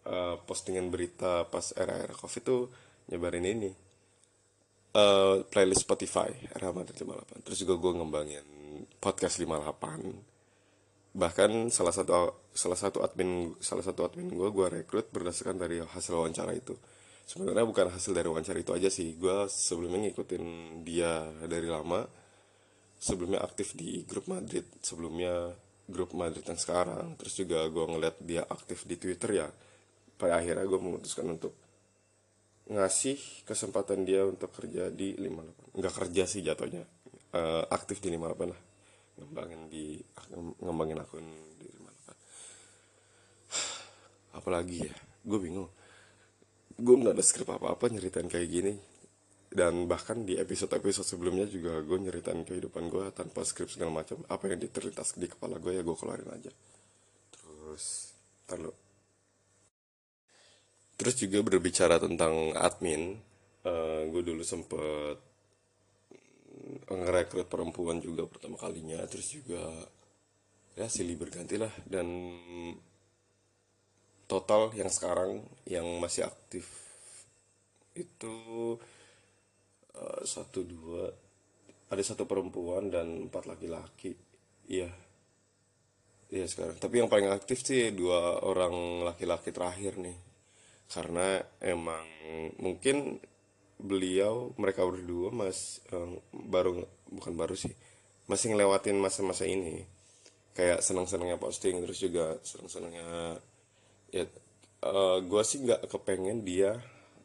[0.04, 2.62] eh, postingan berita pas era-era covid tuh
[3.08, 3.72] nyebarin ini.
[4.98, 8.48] Eh, playlist Spotify Real Madrid 58 terus juga gue ngembangin
[8.98, 15.62] podcast 58 bahkan salah satu salah satu admin salah satu admin gue gue rekrut berdasarkan
[15.62, 16.74] dari hasil wawancara itu.
[17.30, 19.14] Sebenarnya bukan hasil dari wawancara itu aja sih.
[19.14, 20.44] Gue sebelumnya ngikutin
[20.82, 22.02] dia dari lama.
[22.98, 25.54] Sebelumnya aktif di grup Madrid sebelumnya
[25.86, 27.14] grup Madrid yang sekarang.
[27.22, 29.48] Terus juga gue ngeliat dia aktif di Twitter ya
[30.18, 31.54] pada akhirnya gue memutuskan untuk
[32.68, 36.84] ngasih kesempatan dia untuk kerja di 58 nggak kerja sih jatuhnya.
[37.38, 38.62] Eh, aktif di 58 lah.
[39.18, 40.02] Ngembangin di
[40.62, 41.26] ngembangin akun
[41.62, 41.87] di 58
[44.38, 44.96] apalagi ya
[45.28, 45.70] gue bingung.
[46.78, 48.74] Gue nggak ada skrip apa-apa nyeritain kayak gini.
[49.48, 54.22] Dan bahkan di episode-episode sebelumnya juga gue nyeritain kehidupan gue tanpa skrip segala macam.
[54.30, 56.52] Apa yang terlintas di kepala gue ya gue keluarin aja.
[57.34, 58.14] Terus
[58.46, 58.74] ntar lu.
[60.98, 63.18] Terus juga berbicara tentang admin
[63.66, 65.18] eh, gue dulu sempet
[66.88, 69.02] ngerekrut perempuan juga pertama kalinya.
[69.10, 69.64] Terus juga
[70.78, 72.06] ya silih berganti lah dan
[74.28, 76.68] total yang sekarang yang masih aktif
[77.98, 78.36] itu
[79.98, 81.10] eh, satu dua
[81.88, 84.12] ada satu perempuan dan empat laki-laki.
[84.68, 84.92] Iya.
[86.28, 86.76] Iya sekarang.
[86.76, 90.18] Tapi yang paling aktif sih dua orang laki-laki terakhir nih.
[90.92, 92.04] Karena emang
[92.60, 93.20] mungkin
[93.80, 97.72] beliau mereka berdua mas eh, baru bukan baru sih
[98.28, 99.88] masih ngelewatin masa-masa ini.
[100.52, 103.40] Kayak senang-senangnya posting terus juga senang-senangnya
[104.18, 104.26] ya
[104.78, 106.78] eh gue sih nggak kepengen dia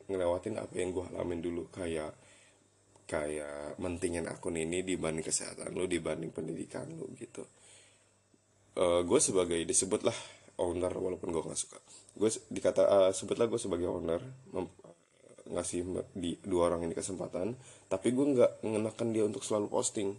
[0.09, 1.69] ngelewatin apa yang gue alamin dulu.
[1.73, 2.13] Kayak
[3.09, 7.45] kayak mentingin akun ini dibanding kesehatan lu dibanding pendidikan lu gitu.
[8.79, 10.17] Gue sebagai disebutlah
[10.65, 11.79] owner walaupun gue nggak suka.
[12.17, 14.21] Gue dikata eh, sebutlah gue sebagai owner
[15.53, 15.85] ngasih
[16.17, 17.53] di dua orang ini kesempatan
[17.91, 20.17] tapi gue nggak ngenakan dia untuk selalu posting.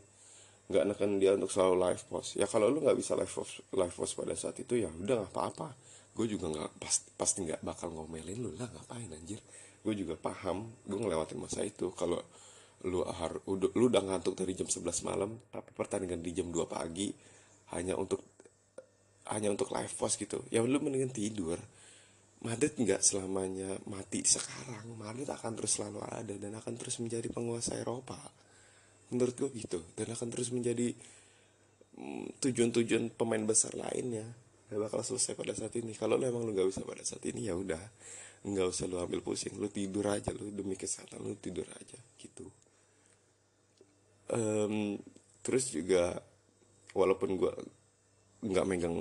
[0.70, 2.38] Nggak neken dia untuk selalu live post.
[2.38, 5.34] Ya kalau lu nggak bisa live post live post pada saat itu ya udah nggak
[5.34, 9.42] apa-apa gue juga nggak pasti pasti nggak bakal ngomelin lu lah ngapain anjir.
[9.82, 11.90] Gue juga paham gue ngelewatin masa itu.
[11.98, 12.22] Kalau
[12.86, 17.16] lu harus lu udah ngantuk dari jam 11 malam tapi pertandingan di jam 2 pagi
[17.72, 18.20] hanya untuk
[19.32, 21.58] hanya untuk live post gitu ya lu mendingan tidur.
[22.44, 25.00] Madrid nggak selamanya mati sekarang.
[25.00, 28.20] Madrid akan terus selalu ada dan akan terus menjadi penguasa Eropa.
[29.16, 29.80] Menurut gue gitu.
[29.96, 30.92] Dan akan terus menjadi
[31.96, 34.28] mm, tujuan-tujuan pemain besar lainnya
[34.74, 35.94] gak bakal selesai pada saat ini.
[35.94, 37.80] Kalau lu emang lu nggak bisa pada saat ini ya udah.
[38.50, 39.54] Nggak usah lu ambil pusing.
[39.62, 42.50] Lu tidur aja lu demi kesehatan lu tidur aja gitu.
[44.34, 44.98] Em,
[45.46, 46.18] terus juga
[46.98, 47.54] walaupun gue
[48.50, 48.98] nggak megang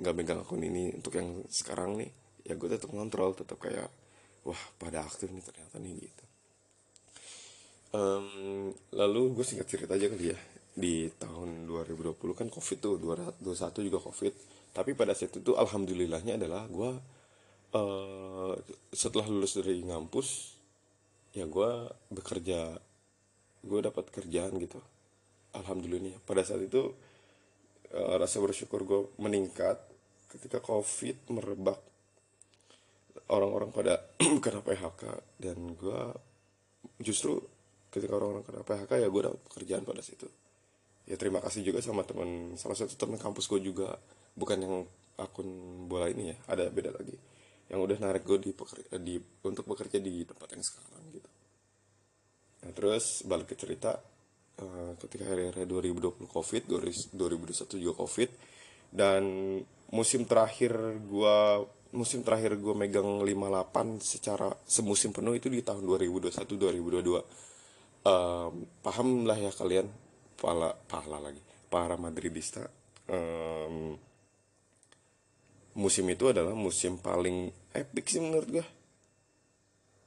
[0.00, 2.10] nggak megang akun ini untuk yang sekarang nih
[2.42, 3.86] ya gue tetap ngontrol tetap kayak
[4.42, 6.24] wah pada aktif nih ternyata nih gitu.
[7.94, 8.26] Em,
[8.96, 10.38] lalu gue singkat cerita aja kali ya.
[10.74, 14.34] Di tahun 2020 kan covid tuh 2021 juga covid
[14.74, 16.90] tapi pada saat itu alhamdulillahnya adalah gue
[17.78, 18.54] eh,
[18.90, 20.58] setelah lulus dari ngampus
[21.34, 21.70] ya gue
[22.10, 22.74] bekerja
[23.64, 24.82] gue dapat kerjaan gitu.
[25.54, 26.90] Alhamdulillah pada saat itu
[27.94, 29.78] eh, rasa bersyukur gue meningkat
[30.34, 31.78] ketika covid merebak
[33.30, 34.02] orang-orang pada
[34.44, 35.02] kena PHK
[35.38, 36.00] dan gue
[36.98, 37.38] justru
[37.94, 40.26] ketika orang-orang kena PHK ya gue dapat pekerjaan pada situ
[41.06, 43.96] ya terima kasih juga sama teman salah satu teman kampus gue juga
[44.34, 44.74] bukan yang
[45.14, 45.48] akun
[45.86, 47.14] bola ini ya ada beda lagi.
[47.70, 48.50] Yang udah narik gue di,
[49.00, 49.14] di
[49.46, 51.30] untuk bekerja di tempat yang sekarang gitu.
[52.64, 53.96] Nah, terus balik ke cerita
[54.60, 58.30] eh, ketika hari-hari 2020 Covid, 2021 juga Covid
[58.94, 59.22] dan
[59.90, 60.74] musim terakhir
[61.10, 68.06] gua musim terakhir gua megang 58 secara semusim penuh itu di tahun 2021 2022.
[68.06, 68.52] Em,
[68.84, 69.86] paham lah ya kalian
[70.38, 72.62] pahala pahala lagi para Madridista.
[73.10, 73.98] Em,
[75.74, 78.66] musim itu adalah musim paling epic sih menurut gua.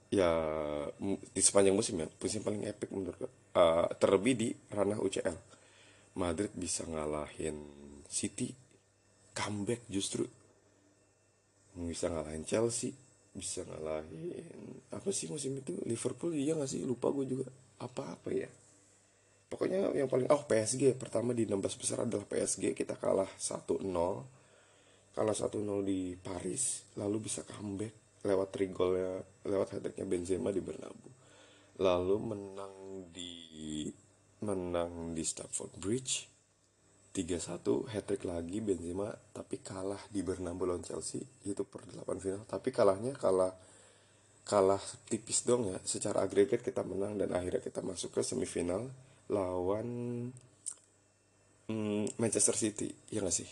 [0.08, 0.32] Ya
[1.36, 5.34] di sepanjang musim ya musim paling epic menurut gue Eh, terlebih di ranah UCL
[6.21, 7.58] Madrid bisa ngalahin
[8.06, 8.53] City
[9.34, 10.30] comeback justru.
[11.73, 12.93] Bisa ngalahin Chelsea
[13.38, 15.77] bisa ngalahin apa sih musim itu?
[15.86, 16.82] Liverpool iya gak sih?
[16.86, 17.49] Lupa gue juga.
[17.82, 18.49] Apa apa ya.
[19.47, 23.86] Pokoknya yang paling oh PSG pertama di 16 besar adalah PSG kita kalah 1-0
[25.17, 29.17] kalah 1-0 di Paris lalu bisa comeback lewat three goalnya
[29.49, 31.10] lewat hat-tricknya Benzema di Bernabeu.
[31.82, 32.75] Lalu menang
[33.10, 33.89] di
[34.45, 36.30] menang di Stamford Bridge
[37.17, 42.45] 3-1 hat-trick lagi Benzema tapi kalah di Bernabeu lawan Chelsea itu per 8 final.
[42.45, 43.58] Tapi kalahnya kalah
[44.45, 45.82] kalah tipis dong ya.
[45.82, 48.86] Secara agregat kita menang dan akhirnya kita masuk ke semifinal
[49.34, 49.89] lawan
[51.67, 53.49] Hmm, Manchester City ya gak sih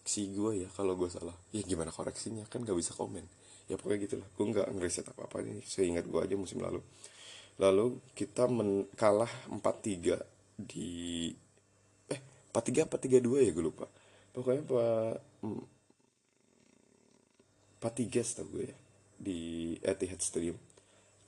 [0.00, 1.36] koreksi gue ya kalau gue salah.
[1.52, 2.48] Ya gimana koreksinya?
[2.48, 3.20] Kan gak bisa komen.
[3.68, 4.28] Ya pokoknya gitulah.
[4.32, 6.80] Gue nggak ngeriset apa apa nih seingat gue aja musim lalu.
[7.60, 10.16] Lalu kita men kalah 4-3
[10.56, 11.28] di
[12.08, 13.86] eh 4-3 apa 3-2 ya gue lupa.
[14.32, 15.64] Pokoknya pak hmm,
[17.84, 18.76] 4-3 setahu gue ya
[19.20, 19.40] di
[19.84, 20.56] Etihad Stadium.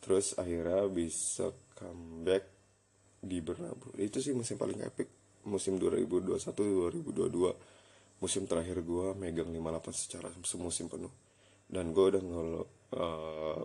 [0.00, 2.48] Terus akhirnya bisa comeback
[3.20, 3.92] di Bernabeu.
[4.00, 5.12] Itu sih musim paling epic.
[5.46, 7.71] Musim 2021 2022
[8.22, 11.10] musim terakhir gua megang 58 secara semusim penuh.
[11.66, 12.62] Dan gua udah ngelo
[12.94, 13.60] eh,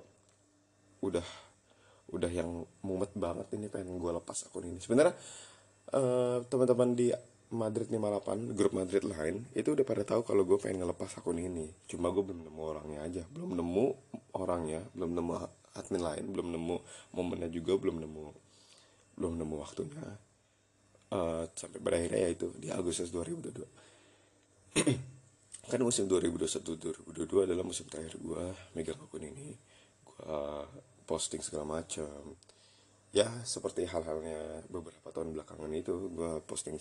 [1.06, 1.28] udah
[2.08, 4.82] udah yang mumet banget ini pengen gua lepas akun ini.
[4.82, 5.14] Sebenarnya
[5.94, 7.14] eh, teman-teman di
[7.48, 11.72] Madrid 58 grup Madrid lain itu udah pada tahu kalau gue pengen ngelepas akun ini.
[11.88, 13.24] Cuma gue belum nemu orangnya aja.
[13.32, 13.86] Belum nemu
[14.36, 15.32] orangnya belum nemu
[15.78, 16.76] admin lain belum nemu
[17.14, 18.26] momennya juga belum nemu
[19.16, 20.06] belum nemu waktunya.
[21.08, 23.64] Eh, sampai pada akhirnya ya itu di Agustus 2022
[25.72, 28.44] kan musim 2021-2022 adalah musim terakhir gue
[28.78, 29.56] megang akun ini.
[30.06, 30.38] Gue
[31.08, 32.36] posting segala macam.
[33.16, 36.78] Ya seperti hal-halnya beberapa tahun belakangan itu gue posting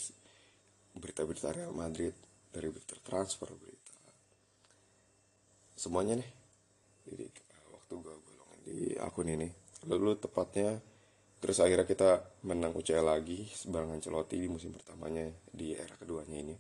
[0.97, 2.13] berita-berita Real Madrid
[2.51, 3.95] dari berita transfer berita
[5.77, 6.31] semuanya nih.
[7.07, 9.49] Jadi eh, waktu gue golongan di akun ini.
[9.87, 10.77] Lalu tepatnya
[11.37, 16.57] terus akhirnya kita menang UCL lagi bareng Ancelotti di musim pertamanya di era keduanya ini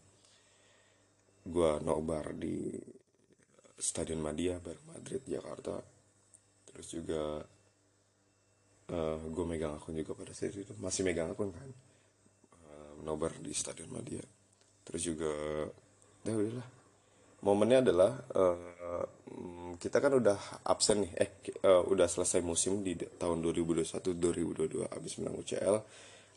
[1.47, 2.75] gue nobar di
[3.79, 5.79] Stadion Madia bareng Madrid Jakarta.
[6.67, 7.23] Terus juga
[8.91, 10.75] uh, gue megang akun juga pada saat itu.
[10.83, 11.71] Masih megang akun kan?
[12.67, 14.25] Uh, nobar di Stadion Madia.
[14.83, 15.33] Terus juga
[16.27, 16.69] ya udahlah.
[17.45, 19.07] Momennya adalah uh,
[19.77, 21.13] kita kan udah absen nih.
[21.15, 21.31] Eh
[21.63, 25.77] uh, udah selesai musim di tahun 2021 2022 abis menang UCL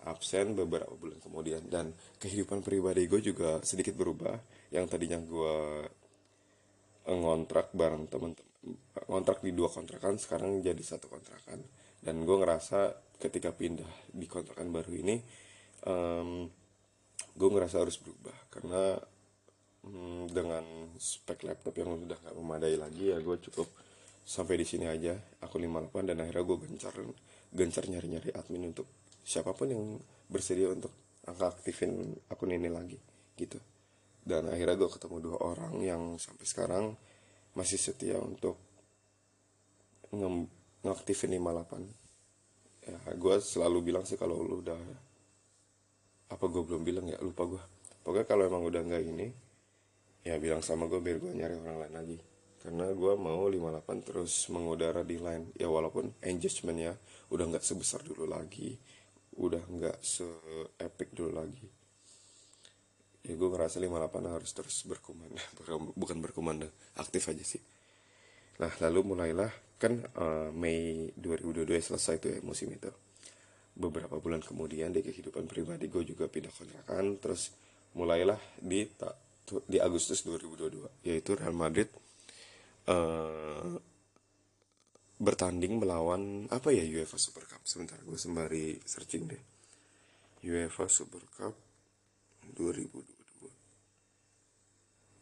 [0.07, 1.65] absen beberapa bulan kemudian.
[1.67, 4.37] Dan kehidupan pribadi gue juga sedikit berubah.
[4.71, 5.55] Yang tadinya gue
[7.09, 8.47] ngontrak bareng temen-temen
[9.07, 11.63] ngontrak di dua kontrakan sekarang jadi satu kontrakan.
[11.99, 15.15] Dan gue ngerasa ketika pindah di kontrakan baru ini
[15.87, 16.47] um,
[17.35, 18.35] gue ngerasa harus berubah.
[18.51, 18.95] Karena
[19.87, 20.63] um, dengan
[20.99, 23.67] spek laptop yang udah gak memadai lagi ya gue cukup
[24.23, 25.15] sampai di sini aja.
[25.43, 26.93] Aku 58 dan akhirnya gue gencar
[27.49, 28.85] gencar nyari-nyari admin untuk
[29.23, 29.83] siapa pun yang
[30.29, 30.91] bersedia untuk
[31.25, 32.97] angka aktifin akun ini lagi
[33.37, 33.59] gitu.
[34.19, 36.85] Dan akhirnya gue ketemu dua orang yang sampai sekarang
[37.57, 38.57] masih setia untuk
[40.79, 44.81] ngaktifin 58 ya gue selalu bilang sih kalau lu udah
[46.33, 47.61] apa gue belum bilang ya lupa gue
[48.01, 49.29] pokoknya kalau emang udah nggak ini
[50.23, 52.17] ya bilang sama gue biar gue nyari orang lain lagi.
[52.59, 56.91] Karena gue mau 58 terus mengudara di line ya walaupun engagementnya
[57.31, 58.75] udah nggak sebesar dulu lagi
[59.39, 60.27] udah nggak se
[60.77, 61.67] epic dulu lagi.
[63.23, 65.35] Ya gue ngerasa 58 harus terus berkomando
[66.01, 66.67] bukan berkomando
[66.99, 67.61] aktif aja sih.
[68.59, 72.91] Nah lalu mulailah kan uh, Mei 2022 selesai tuh ya musim itu.
[73.79, 77.55] Beberapa bulan kemudian di kehidupan pribadi gue juga pindah kontrakan terus
[77.95, 78.83] mulailah di
[79.65, 81.89] di Agustus 2022 yaitu Real Madrid
[82.91, 83.73] uh,
[85.19, 89.43] bertanding melawan apa ya UEFA Super Cup sebentar gue sembari searching deh
[90.47, 91.55] UEFA Super Cup
[92.55, 93.19] 2022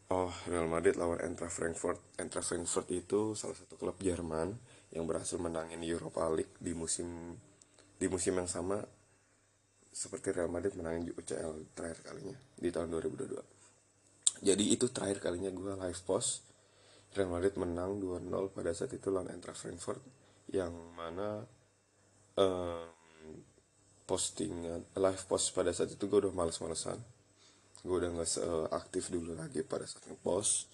[0.08, 2.00] Oh, Real Madrid lawan Eintracht Frankfurt.
[2.16, 4.56] Eintracht Frankfurt itu salah satu klub Jerman
[4.88, 7.36] yang berhasil menangin Europa League di musim
[8.00, 8.80] di musim yang sama
[9.92, 14.48] seperti Real Madrid menangin UCL terakhir kalinya di tahun 2022.
[14.48, 16.47] Jadi itu terakhir kalinya gue live post
[17.18, 19.98] Real Madrid menang 2-0 pada saat itu lawan Eintracht Frankfurt
[20.54, 21.42] yang mana
[22.38, 22.86] um,
[24.06, 24.54] posting
[24.94, 26.96] live post pada saat itu gue udah males-malesan.
[27.82, 28.30] Gue udah nggak
[28.70, 30.70] aktif dulu lagi pada saat ngepost.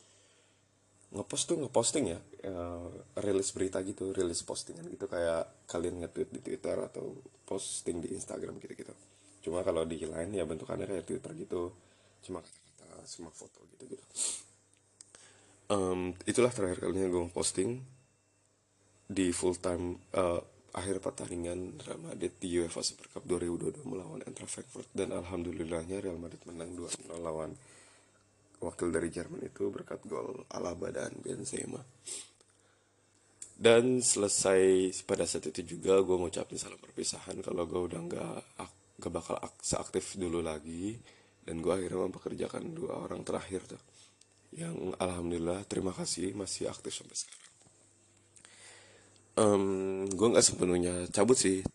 [1.16, 2.20] Ngepost tuh ngeposting ya
[2.52, 2.90] uh,
[3.24, 7.16] rilis berita gitu rilis postingan gitu kayak kalian nge-tweet di Twitter atau
[7.48, 8.92] posting di Instagram gitu-gitu.
[9.40, 11.72] Cuma kalau di lain ya bentukannya kayak Twitter gitu
[12.24, 14.04] cuma kata-kata semua foto gitu-gitu
[15.72, 17.80] um, itulah terakhir kalinya gue posting
[19.04, 20.40] di full time uh,
[20.74, 24.90] akhir pertandingan Real Madrid di UEFA Super Cup 2022 melawan Eintracht Frankfurt.
[24.90, 27.54] Dan alhamdulillahnya Real Madrid menang 2-0 lawan
[28.58, 31.78] wakil dari Jerman itu berkat gol Alaba dan Benzema.
[33.54, 38.38] Dan selesai pada saat itu juga gue ngucapin salam perpisahan kalau gue udah nggak
[38.98, 40.98] gak bakal seaktif dulu lagi.
[41.44, 43.93] Dan gue akhirnya mempekerjakan dua orang terakhir tuh
[44.54, 47.52] yang alhamdulillah terima kasih masih aktif sampai sekarang.
[49.34, 49.64] Um,
[50.14, 51.66] gue nggak sepenuhnya cabut sih.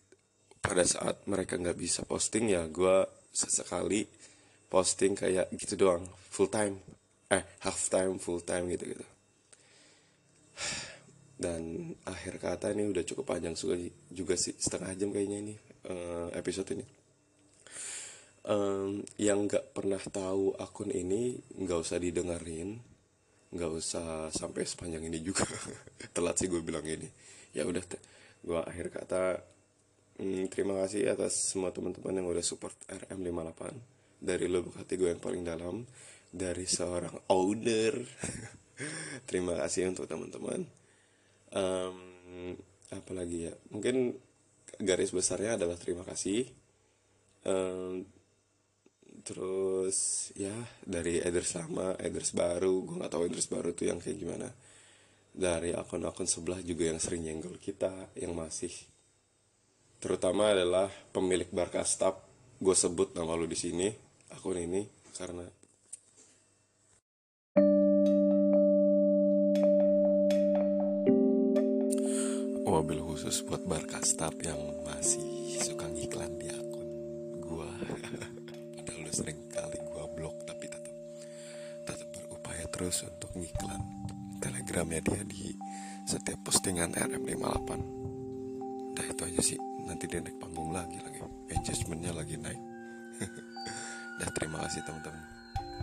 [0.60, 4.08] Pada saat mereka nggak bisa posting ya gue sesekali
[4.72, 6.04] posting kayak gitu doang.
[6.32, 6.80] Full time.
[7.28, 9.06] Eh half time full time gitu gitu
[11.40, 13.80] dan akhir kata ini udah cukup panjang juga
[14.12, 14.52] juga sih.
[14.60, 15.54] Setengah jam kayaknya ini
[15.88, 16.99] uh, episode ini
[18.46, 22.90] um, yang nggak pernah tahu akun ini nggak usah didengerin
[23.50, 25.42] nggak usah sampai sepanjang ini juga.
[26.14, 27.10] Telat sih gue bilang ini.
[27.50, 27.82] Ya udah
[28.40, 29.42] gue akhir kata
[30.22, 33.62] hmm, terima kasih atas semua teman-teman yang udah support RM58
[34.22, 35.82] dari lubuk hati gue yang paling dalam
[36.30, 37.94] dari seorang owner.
[39.28, 40.64] Terima kasih untuk teman-teman.
[41.52, 42.56] Um,
[42.88, 43.54] apalagi ya?
[43.74, 44.16] Mungkin
[44.80, 46.48] garis besarnya adalah terima kasih.
[47.44, 48.08] Um,
[49.20, 54.16] terus ya dari eders lama eders baru gue nggak tahu eders baru tuh yang kayak
[54.16, 54.48] gimana
[55.30, 58.72] dari akun-akun sebelah juga yang sering nyenggol kita yang masih
[60.00, 62.24] terutama adalah pemilik Barkastap
[62.58, 63.88] gue sebut nama lu di sini
[64.32, 64.82] akun ini
[65.14, 65.44] karena
[72.70, 74.56] Wabil khusus buat Barkastap yang
[74.86, 76.88] masih suka ngiklan di akun
[77.42, 77.66] gua.
[79.20, 80.96] Sering kali gua blok tapi tetap
[81.84, 83.84] tetap berupaya terus untuk ngiklan
[84.40, 85.52] telegramnya dia di
[86.08, 87.70] setiap postingan RM58.
[88.96, 89.60] Nah itu aja sih.
[89.84, 91.20] Nanti dia naik panggung lagi lagi.
[91.52, 92.62] Engagementnya lagi naik.
[94.24, 95.24] Dah terima kasih teman-teman.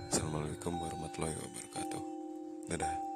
[0.10, 2.02] Assalamualaikum warahmatullahi wabarakatuh.
[2.74, 3.07] Dadah.